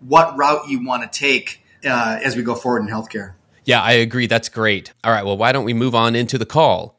what 0.00 0.36
route 0.36 0.68
you 0.68 0.84
want 0.84 1.10
to 1.10 1.18
take 1.18 1.63
uh, 1.86 2.18
as 2.22 2.36
we 2.36 2.42
go 2.42 2.54
forward 2.54 2.82
in 2.82 2.88
healthcare. 2.88 3.34
Yeah, 3.64 3.82
I 3.82 3.92
agree. 3.92 4.26
That's 4.26 4.48
great. 4.48 4.92
All 5.02 5.12
right. 5.12 5.24
Well, 5.24 5.36
why 5.36 5.52
don't 5.52 5.64
we 5.64 5.74
move 5.74 5.94
on 5.94 6.14
into 6.14 6.38
the 6.38 6.46
call? 6.46 6.96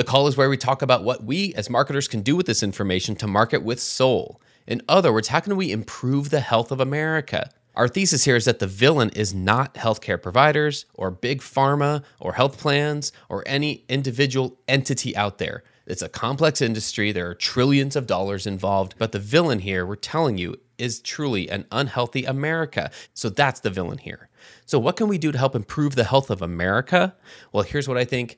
The 0.00 0.04
call 0.04 0.28
is 0.28 0.36
where 0.36 0.48
we 0.48 0.56
talk 0.56 0.80
about 0.80 1.04
what 1.04 1.24
we 1.24 1.52
as 1.54 1.68
marketers 1.68 2.08
can 2.08 2.22
do 2.22 2.34
with 2.34 2.46
this 2.46 2.62
information 2.62 3.16
to 3.16 3.26
market 3.26 3.62
with 3.62 3.80
soul. 3.80 4.40
In 4.66 4.80
other 4.88 5.12
words, 5.12 5.28
how 5.28 5.40
can 5.40 5.56
we 5.56 5.72
improve 5.72 6.30
the 6.30 6.40
health 6.40 6.72
of 6.72 6.80
America? 6.80 7.50
Our 7.74 7.88
thesis 7.88 8.24
here 8.24 8.36
is 8.36 8.44
that 8.46 8.58
the 8.58 8.66
villain 8.66 9.10
is 9.10 9.32
not 9.32 9.74
healthcare 9.74 10.20
providers 10.20 10.86
or 10.94 11.10
big 11.10 11.40
pharma 11.40 12.02
or 12.18 12.34
health 12.34 12.58
plans 12.58 13.12
or 13.28 13.44
any 13.46 13.84
individual 13.88 14.58
entity 14.66 15.16
out 15.16 15.38
there. 15.38 15.62
It's 15.86 16.02
a 16.02 16.08
complex 16.08 16.60
industry. 16.60 17.10
There 17.12 17.28
are 17.30 17.34
trillions 17.34 17.96
of 17.96 18.06
dollars 18.06 18.46
involved. 18.46 18.94
But 18.98 19.12
the 19.12 19.18
villain 19.18 19.60
here, 19.60 19.84
we're 19.86 19.96
telling 19.96 20.38
you, 20.38 20.56
is 20.78 21.00
truly 21.00 21.48
an 21.48 21.66
unhealthy 21.70 22.24
America. 22.24 22.90
So 23.14 23.28
that's 23.28 23.60
the 23.60 23.70
villain 23.70 23.98
here. 23.98 24.28
So, 24.66 24.78
what 24.78 24.96
can 24.96 25.08
we 25.08 25.18
do 25.18 25.32
to 25.32 25.38
help 25.38 25.54
improve 25.54 25.96
the 25.96 26.04
health 26.04 26.30
of 26.30 26.42
America? 26.42 27.14
Well, 27.52 27.64
here's 27.64 27.88
what 27.88 27.98
I 27.98 28.04
think. 28.04 28.36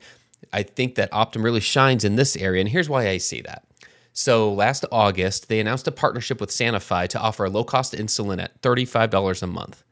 I 0.51 0.63
think 0.63 0.95
that 0.95 1.11
Optum 1.11 1.43
really 1.43 1.61
shines 1.61 2.03
in 2.03 2.15
this 2.15 2.35
area. 2.35 2.59
And 2.59 2.69
here's 2.69 2.89
why 2.89 3.07
I 3.07 3.17
see 3.17 3.41
that. 3.41 3.65
So 4.13 4.53
last 4.53 4.85
August, 4.91 5.49
they 5.49 5.59
announced 5.59 5.87
a 5.87 5.91
partnership 5.91 6.39
with 6.39 6.51
Sanofi 6.51 7.07
to 7.09 7.19
offer 7.19 7.45
a 7.45 7.49
low 7.49 7.63
cost 7.63 7.93
insulin 7.93 8.41
at 8.41 8.61
$35 8.61 9.41
a 9.41 9.47
month. 9.47 9.83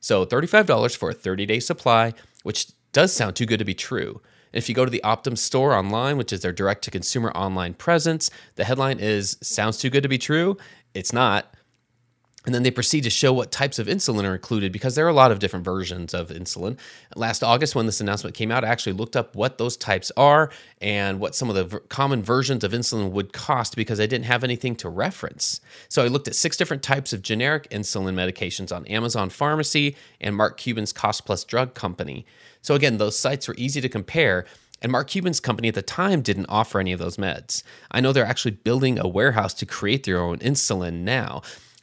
So 0.00 0.24
$35 0.24 0.96
for 0.96 1.10
a 1.10 1.14
30 1.14 1.44
day 1.46 1.60
supply, 1.60 2.14
which 2.44 2.68
does 2.92 3.12
sound 3.12 3.34
too 3.34 3.46
good 3.46 3.58
to 3.58 3.64
be 3.64 3.74
true. 3.74 4.20
And 4.52 4.62
if 4.62 4.68
you 4.68 4.74
go 4.74 4.84
to 4.84 4.90
the 4.90 5.00
Optum 5.02 5.36
store 5.36 5.74
online, 5.74 6.16
which 6.16 6.32
is 6.32 6.42
their 6.42 6.52
direct 6.52 6.84
to 6.84 6.92
consumer 6.92 7.32
online 7.32 7.74
presence, 7.74 8.30
the 8.54 8.64
headline 8.64 9.00
is 9.00 9.36
Sounds 9.42 9.78
too 9.78 9.90
good 9.90 10.04
to 10.04 10.08
be 10.08 10.18
true. 10.18 10.56
It's 10.94 11.12
not. 11.12 11.53
And 12.46 12.54
then 12.54 12.62
they 12.62 12.70
proceed 12.70 13.04
to 13.04 13.10
show 13.10 13.32
what 13.32 13.50
types 13.50 13.78
of 13.78 13.86
insulin 13.86 14.24
are 14.24 14.34
included 14.34 14.70
because 14.70 14.94
there 14.94 15.06
are 15.06 15.10
a 15.10 15.14
lot 15.14 15.32
of 15.32 15.38
different 15.38 15.64
versions 15.64 16.12
of 16.12 16.28
insulin. 16.28 16.78
Last 17.16 17.42
August, 17.42 17.74
when 17.74 17.86
this 17.86 18.02
announcement 18.02 18.36
came 18.36 18.50
out, 18.50 18.64
I 18.64 18.68
actually 18.68 18.92
looked 18.92 19.16
up 19.16 19.34
what 19.34 19.56
those 19.56 19.78
types 19.78 20.12
are 20.16 20.50
and 20.82 21.20
what 21.20 21.34
some 21.34 21.48
of 21.48 21.54
the 21.54 21.64
v- 21.64 21.78
common 21.88 22.22
versions 22.22 22.62
of 22.62 22.72
insulin 22.72 23.12
would 23.12 23.32
cost 23.32 23.76
because 23.76 23.98
I 23.98 24.06
didn't 24.06 24.26
have 24.26 24.44
anything 24.44 24.76
to 24.76 24.90
reference. 24.90 25.62
So 25.88 26.04
I 26.04 26.08
looked 26.08 26.28
at 26.28 26.34
six 26.34 26.58
different 26.58 26.82
types 26.82 27.14
of 27.14 27.22
generic 27.22 27.68
insulin 27.70 28.14
medications 28.14 28.76
on 28.76 28.86
Amazon 28.88 29.30
Pharmacy 29.30 29.96
and 30.20 30.36
Mark 30.36 30.58
Cuban's 30.58 30.92
Cost 30.92 31.24
Plus 31.24 31.44
Drug 31.44 31.72
Company. 31.72 32.26
So 32.60 32.74
again, 32.74 32.98
those 32.98 33.18
sites 33.18 33.48
were 33.48 33.54
easy 33.56 33.80
to 33.80 33.88
compare. 33.88 34.44
And 34.82 34.92
Mark 34.92 35.08
Cuban's 35.08 35.40
company 35.40 35.68
at 35.68 35.74
the 35.74 35.82
time 35.82 36.20
didn't 36.20 36.46
offer 36.50 36.78
any 36.78 36.92
of 36.92 36.98
those 36.98 37.16
meds. 37.16 37.62
I 37.90 38.02
know 38.02 38.12
they're 38.12 38.26
actually 38.26 38.50
building 38.50 38.98
a 38.98 39.08
warehouse 39.08 39.54
to 39.54 39.66
create 39.66 40.04
their 40.04 40.20
own 40.20 40.38
insulin 40.40 41.04
now 41.04 41.40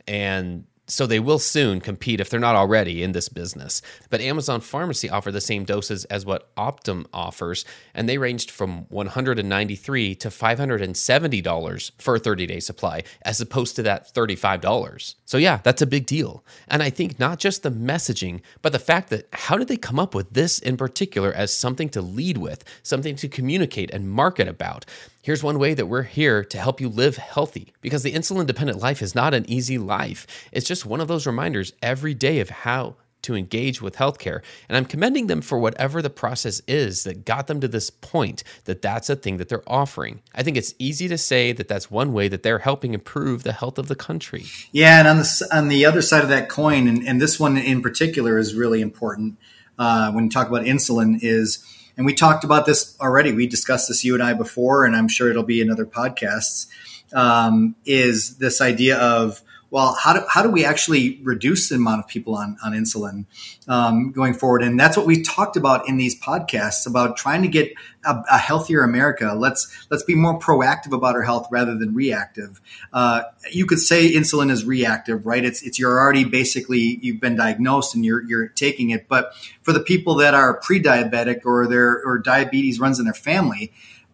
and 0.07 0.65
so 0.91 1.07
they 1.07 1.21
will 1.21 1.39
soon 1.39 1.79
compete 1.79 2.19
if 2.19 2.29
they're 2.29 2.39
not 2.39 2.57
already 2.57 3.01
in 3.01 3.13
this 3.13 3.29
business. 3.29 3.81
But 4.09 4.19
Amazon 4.19 4.59
Pharmacy 4.59 5.09
offer 5.09 5.31
the 5.31 5.39
same 5.39 5.63
doses 5.63 6.03
as 6.05 6.25
what 6.25 6.53
Optum 6.55 7.05
offers, 7.13 7.63
and 7.93 8.09
they 8.09 8.17
ranged 8.17 8.51
from 8.51 8.87
193 8.89 10.15
to 10.15 10.27
$570 10.27 11.91
for 11.97 12.15
a 12.15 12.19
30-day 12.19 12.59
supply 12.59 13.03
as 13.21 13.39
opposed 13.39 13.77
to 13.77 13.83
that 13.83 14.13
$35. 14.13 15.15
So 15.23 15.37
yeah, 15.37 15.61
that's 15.63 15.81
a 15.81 15.87
big 15.87 16.05
deal. 16.05 16.43
And 16.67 16.83
I 16.83 16.89
think 16.89 17.17
not 17.17 17.39
just 17.39 17.63
the 17.63 17.71
messaging, 17.71 18.41
but 18.61 18.73
the 18.73 18.79
fact 18.79 19.09
that 19.11 19.29
how 19.31 19.57
did 19.57 19.69
they 19.69 19.77
come 19.77 19.99
up 19.99 20.13
with 20.13 20.31
this 20.31 20.59
in 20.59 20.75
particular 20.75 21.31
as 21.31 21.53
something 21.53 21.87
to 21.89 22.01
lead 22.01 22.37
with, 22.37 22.65
something 22.83 23.15
to 23.15 23.29
communicate 23.29 23.91
and 23.91 24.11
market 24.11 24.49
about? 24.49 24.85
Here's 25.23 25.43
one 25.43 25.59
way 25.59 25.75
that 25.75 25.85
we're 25.85 26.01
here 26.01 26.43
to 26.43 26.57
help 26.57 26.81
you 26.81 26.89
live 26.89 27.17
healthy 27.17 27.73
because 27.81 28.01
the 28.01 28.13
insulin 28.13 28.47
dependent 28.47 28.79
life 28.79 29.03
is 29.03 29.13
not 29.13 29.35
an 29.35 29.47
easy 29.47 29.77
life. 29.77 30.25
It's 30.51 30.67
just 30.67 30.83
one 30.83 30.99
of 30.99 31.07
those 31.07 31.27
reminders 31.27 31.73
every 31.83 32.15
day 32.15 32.39
of 32.39 32.49
how 32.49 32.95
to 33.21 33.35
engage 33.35 33.83
with 33.83 33.97
healthcare. 33.97 34.41
And 34.67 34.75
I'm 34.75 34.85
commending 34.85 35.27
them 35.27 35.41
for 35.41 35.59
whatever 35.59 36.01
the 36.01 36.09
process 36.09 36.59
is 36.67 37.03
that 37.03 37.23
got 37.23 37.45
them 37.45 37.61
to 37.61 37.67
this 37.67 37.91
point 37.91 38.43
that 38.65 38.81
that's 38.81 39.11
a 39.11 39.15
thing 39.15 39.37
that 39.37 39.47
they're 39.47 39.61
offering. 39.67 40.23
I 40.33 40.41
think 40.41 40.57
it's 40.57 40.73
easy 40.79 41.07
to 41.09 41.19
say 41.19 41.51
that 41.51 41.67
that's 41.67 41.91
one 41.91 42.13
way 42.13 42.27
that 42.27 42.41
they're 42.41 42.57
helping 42.57 42.95
improve 42.95 43.43
the 43.43 43.53
health 43.53 43.77
of 43.77 43.89
the 43.89 43.95
country. 43.95 44.45
Yeah, 44.71 44.97
and 44.97 45.07
on 45.07 45.17
the 45.17 45.47
on 45.51 45.67
the 45.67 45.85
other 45.85 46.01
side 46.01 46.23
of 46.23 46.29
that 46.29 46.49
coin, 46.49 46.87
and, 46.87 47.07
and 47.07 47.21
this 47.21 47.39
one 47.39 47.57
in 47.57 47.83
particular 47.83 48.39
is 48.39 48.55
really 48.55 48.81
important 48.81 49.37
uh, 49.77 50.11
when 50.11 50.23
you 50.23 50.29
talk 50.31 50.47
about 50.47 50.63
insulin 50.63 51.19
is 51.21 51.63
and 51.97 52.05
we 52.05 52.13
talked 52.13 52.43
about 52.43 52.65
this 52.65 52.97
already. 52.99 53.31
We 53.31 53.47
discussed 53.47 53.87
this 53.87 54.03
you 54.03 54.13
and 54.13 54.23
I 54.23 54.33
before, 54.33 54.85
and 54.85 54.95
I'm 54.95 55.07
sure 55.07 55.29
it'll 55.29 55.43
be 55.43 55.61
in 55.61 55.69
other 55.69 55.85
podcasts. 55.85 56.67
Um, 57.13 57.75
is 57.85 58.37
this 58.37 58.61
idea 58.61 58.97
of 58.97 59.41
well, 59.71 59.97
how 59.97 60.11
do, 60.11 60.19
how 60.29 60.43
do 60.43 60.49
we 60.49 60.65
actually 60.65 61.21
reduce 61.23 61.69
the 61.69 61.75
amount 61.75 62.03
of 62.03 62.07
people 62.07 62.35
on, 62.35 62.57
on 62.61 62.73
insulin 62.73 63.25
um, 63.69 64.11
going 64.11 64.33
forward? 64.33 64.63
And 64.63 64.77
that's 64.77 64.97
what 64.97 65.05
we 65.05 65.23
talked 65.23 65.55
about 65.55 65.87
in 65.87 65.95
these 65.95 66.19
podcasts 66.19 66.85
about 66.85 67.15
trying 67.15 67.41
to 67.43 67.47
get 67.47 67.71
a, 68.05 68.21
a, 68.29 68.37
healthier 68.37 68.83
America. 68.83 69.33
Let's 69.33 69.87
let's 69.89 70.03
be 70.03 70.13
more 70.13 70.37
proactive 70.37 70.91
about 70.91 71.15
our 71.15 71.21
health 71.21 71.47
rather 71.51 71.77
than 71.77 71.95
reactive. 71.95 72.59
Uh, 72.91 73.23
you 73.49 73.65
could 73.65 73.79
say 73.79 74.11
insulin 74.11 74.51
is 74.51 74.65
reactive, 74.65 75.25
right? 75.25 75.45
It's 75.45 75.63
it's 75.63 75.79
you're 75.79 75.97
already 75.97 76.25
basically 76.25 76.99
you've 77.01 77.21
been 77.21 77.37
diagnosed 77.37 77.95
and 77.95 78.03
you're 78.03 78.23
you're 78.23 78.49
taking 78.49 78.89
it. 78.89 79.07
But 79.07 79.33
for 79.61 79.71
the 79.71 79.79
people 79.79 80.15
that 80.15 80.33
are 80.33 80.59
pre-diabetic 80.59 81.45
or 81.45 81.65
their 81.67 82.03
or 82.03 82.19
diabetes 82.19 82.77
runs 82.77 82.99
in 82.99 83.05
their 83.05 83.13
family, 83.13 83.71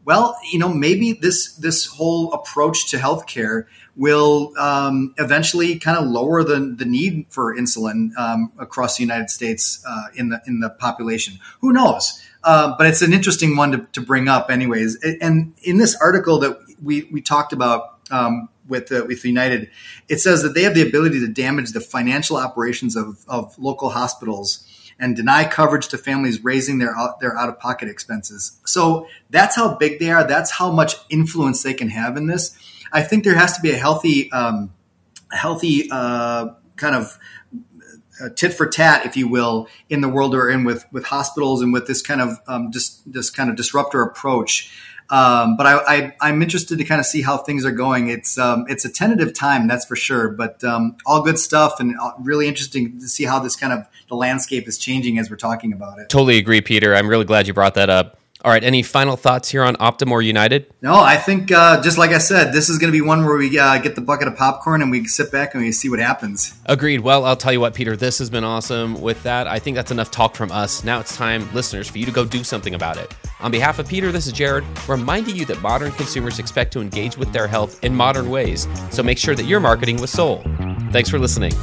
well, 0.07 0.37
you 0.49 0.57
know, 0.57 0.69
maybe 0.69 1.11
this 1.11 1.53
this 1.55 1.85
whole 1.85 2.31
approach 2.31 2.91
to 2.91 2.97
healthcare 2.97 3.65
will 3.97 4.53
um, 4.57 5.13
eventually 5.17 5.77
kind 5.79 5.97
of 5.97 6.05
lower 6.05 6.45
the, 6.45 6.73
the 6.77 6.85
need 6.85 7.25
for 7.27 7.53
insulin 7.53 8.15
um, 8.17 8.53
across 8.57 8.95
the 8.95 9.03
United 9.03 9.29
States 9.29 9.83
uh, 9.85 10.05
in 10.15 10.29
the 10.29 10.41
in 10.47 10.61
the 10.61 10.69
population. 10.69 11.39
Who 11.59 11.73
knows? 11.73 12.23
Uh, 12.41 12.73
but 12.77 12.87
it's 12.87 13.01
an 13.01 13.11
interesting 13.11 13.57
one 13.57 13.71
to, 13.71 13.79
to, 13.91 13.99
bring 13.99 14.29
up, 14.29 14.49
anyways. 14.49 15.03
And 15.03 15.53
in 15.63 15.77
this 15.77 15.97
article 15.99 16.39
that 16.39 16.57
we 16.81 17.09
we 17.11 17.19
talked 17.19 17.51
about 17.51 17.99
um, 18.09 18.47
with 18.65 18.89
uh, 18.93 19.03
with 19.05 19.25
United, 19.25 19.69
it 20.07 20.21
says 20.21 20.41
that 20.43 20.53
they 20.53 20.63
have 20.63 20.73
the 20.73 20.87
ability 20.87 21.19
to 21.19 21.27
damage 21.27 21.73
the 21.73 21.81
financial 21.81 22.37
operations 22.37 22.95
of, 22.95 23.25
of 23.27 23.59
local 23.59 23.89
hospitals 23.89 24.65
and 24.99 25.15
deny 25.15 25.45
coverage 25.45 25.87
to 25.89 25.97
families 25.97 26.43
raising 26.43 26.79
their 26.79 26.95
their 27.19 27.37
out 27.37 27.49
of 27.49 27.59
pocket 27.59 27.89
expenses. 27.89 28.59
So 28.65 29.07
that's 29.29 29.55
how 29.55 29.75
big 29.75 29.99
they 29.99 30.09
are. 30.09 30.25
That's 30.25 30.51
how 30.51 30.71
much 30.71 30.95
influence 31.09 31.63
they 31.63 31.73
can 31.73 31.89
have 31.89 32.17
in 32.17 32.27
this. 32.27 32.57
I 32.91 33.01
think 33.01 33.23
there 33.23 33.35
has 33.35 33.55
to 33.57 33.61
be 33.61 33.71
a 33.71 33.77
healthy, 33.77 34.31
um, 34.31 34.73
healthy 35.31 35.89
uh, 35.91 36.49
kind 36.77 36.95
of 36.95 37.19
uh, 38.21 38.29
tit 38.35 38.53
for 38.53 38.67
tat, 38.67 39.05
if 39.05 39.15
you 39.17 39.27
will, 39.27 39.67
in 39.89 40.01
the 40.01 40.09
world 40.09 40.33
we're 40.33 40.49
in 40.49 40.63
with 40.63 40.85
with 40.91 41.05
hospitals 41.05 41.61
and 41.61 41.71
with 41.73 41.87
this 41.87 42.01
kind 42.01 42.21
of 42.21 42.39
um, 42.47 42.71
this 42.71 43.29
kind 43.29 43.49
of 43.49 43.55
disruptor 43.55 44.01
approach. 44.01 44.71
Um, 45.09 45.55
but 45.55 45.65
I, 45.65 46.13
I, 46.19 46.29
am 46.29 46.41
interested 46.41 46.77
to 46.79 46.83
kind 46.83 46.99
of 46.99 47.05
see 47.05 47.21
how 47.21 47.37
things 47.37 47.63
are 47.63 47.71
going. 47.71 48.09
It's 48.09 48.37
um, 48.37 48.65
it's 48.67 48.83
a 48.83 48.89
tentative 48.89 49.33
time, 49.33 49.67
that's 49.67 49.85
for 49.85 49.95
sure. 49.95 50.27
But 50.29 50.61
um, 50.65 50.97
all 51.05 51.21
good 51.21 51.39
stuff, 51.39 51.79
and 51.79 51.95
uh, 51.97 52.11
really 52.19 52.47
interesting 52.47 52.99
to 52.99 53.07
see 53.07 53.23
how 53.23 53.39
this 53.39 53.55
kind 53.55 53.71
of 53.71 53.87
the 54.09 54.15
landscape 54.15 54.67
is 54.67 54.77
changing 54.77 55.17
as 55.17 55.29
we're 55.29 55.37
talking 55.37 55.71
about 55.71 55.99
it. 55.99 56.09
Totally 56.09 56.37
agree, 56.37 56.59
Peter. 56.59 56.93
I'm 56.93 57.07
really 57.07 57.23
glad 57.23 57.47
you 57.47 57.53
brought 57.53 57.75
that 57.75 57.89
up. 57.89 58.19
All 58.45 58.51
right. 58.51 58.63
Any 58.63 58.83
final 58.83 59.17
thoughts 59.17 59.49
here 59.49 59.63
on 59.63 59.75
Optum 59.77 60.11
or 60.11 60.21
United? 60.21 60.71
No, 60.81 60.95
I 60.95 61.17
think 61.17 61.51
uh, 61.51 61.81
just 61.81 61.97
like 61.97 62.11
I 62.11 62.19
said, 62.19 62.53
this 62.53 62.69
is 62.69 62.77
going 62.77 62.91
to 62.91 62.97
be 62.97 63.01
one 63.01 63.25
where 63.25 63.35
we 63.37 63.57
uh, 63.57 63.79
get 63.79 63.95
the 63.95 64.01
bucket 64.01 64.27
of 64.27 64.37
popcorn 64.37 64.81
and 64.81 64.91
we 64.91 65.05
sit 65.05 65.31
back 65.31 65.53
and 65.53 65.63
we 65.63 65.71
see 65.71 65.89
what 65.89 65.99
happens. 65.99 66.53
Agreed. 66.65 66.99
Well, 66.99 67.25
I'll 67.25 67.35
tell 67.35 67.51
you 67.51 67.59
what, 67.59 67.73
Peter, 67.73 67.95
this 67.95 68.19
has 68.19 68.29
been 68.29 68.43
awesome. 68.43 69.01
With 69.01 69.21
that, 69.23 69.47
I 69.47 69.59
think 69.59 69.75
that's 69.75 69.91
enough 69.91 70.11
talk 70.11 70.35
from 70.35 70.51
us. 70.51 70.83
Now 70.83 70.99
it's 70.99 71.17
time, 71.17 71.51
listeners, 71.53 71.89
for 71.89 71.97
you 71.97 72.05
to 72.05 72.11
go 72.11 72.25
do 72.25 72.43
something 72.43 72.75
about 72.75 72.97
it. 72.97 73.13
On 73.39 73.51
behalf 73.51 73.79
of 73.79 73.87
Peter, 73.87 74.11
this 74.11 74.27
is 74.27 74.33
Jared, 74.33 74.63
reminding 74.87 75.35
you 75.35 75.45
that 75.45 75.61
modern 75.61 75.91
consumers 75.93 76.39
expect 76.39 76.73
to 76.73 76.79
engage 76.79 77.17
with 77.17 77.33
their 77.33 77.47
health 77.47 77.83
in 77.83 77.95
modern 77.95 78.29
ways. 78.29 78.67
So 78.91 79.03
make 79.03 79.17
sure 79.17 79.35
that 79.35 79.45
you're 79.45 79.59
marketing 79.59 79.99
was 79.99 80.11
soul. 80.11 80.43
Thanks 80.91 81.09
for 81.09 81.19
listening. 81.19 81.53